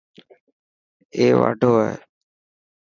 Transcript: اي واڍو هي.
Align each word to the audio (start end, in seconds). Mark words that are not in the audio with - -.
اي 1.15 1.25
واڍو 1.39 1.71
هي. 1.83 1.95